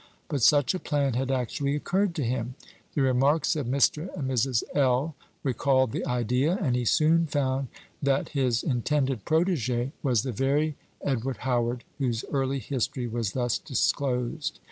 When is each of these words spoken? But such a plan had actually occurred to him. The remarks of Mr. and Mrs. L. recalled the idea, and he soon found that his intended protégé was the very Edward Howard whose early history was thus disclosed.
But 0.29 0.41
such 0.41 0.73
a 0.73 0.79
plan 0.79 1.13
had 1.13 1.29
actually 1.29 1.75
occurred 1.75 2.15
to 2.15 2.23
him. 2.23 2.55
The 2.95 3.03
remarks 3.03 3.55
of 3.55 3.67
Mr. 3.67 4.11
and 4.17 4.27
Mrs. 4.31 4.63
L. 4.73 5.13
recalled 5.43 5.91
the 5.91 6.07
idea, 6.07 6.57
and 6.59 6.75
he 6.75 6.85
soon 6.85 7.27
found 7.27 7.67
that 8.01 8.29
his 8.29 8.63
intended 8.63 9.25
protégé 9.25 9.91
was 10.01 10.23
the 10.23 10.31
very 10.31 10.75
Edward 11.03 11.37
Howard 11.45 11.83
whose 11.99 12.25
early 12.31 12.57
history 12.57 13.05
was 13.05 13.33
thus 13.33 13.59
disclosed. 13.59 14.59